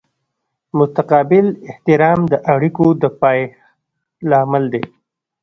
[0.79, 3.57] متقابل احترام د اړیکو د پایښت
[4.29, 4.83] لامل دی.